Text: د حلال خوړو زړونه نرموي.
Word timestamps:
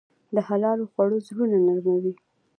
د 0.35 0.37
حلال 0.47 0.79
خوړو 0.91 1.17
زړونه 1.27 1.57
نرموي. 1.65 2.13